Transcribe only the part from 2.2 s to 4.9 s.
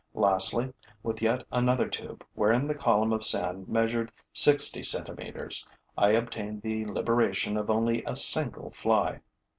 wherein the column of sand measured sixty